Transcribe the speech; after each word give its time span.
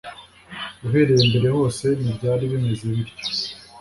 uhereye 0.85 1.23
mbere 1.31 1.47
hose 1.57 1.85
ntibyari 2.01 2.43
bimeze 2.51 2.83
bityo 2.95 3.15